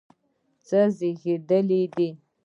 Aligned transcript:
څخه 0.67 0.85
زیږیدلی 0.97 1.81
دی 1.95 2.09